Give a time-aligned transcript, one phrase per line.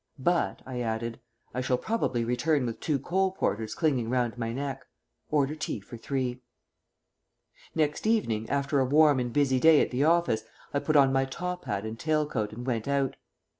[0.17, 1.19] But," I added,
[1.53, 4.83] "I shall probably return with two coal porters clinging round my neck.
[5.29, 6.41] Order tea for three."
[7.75, 10.43] Next evening, after a warm and busy day at the office,
[10.73, 13.15] I put on my top hat and tail coat and went out.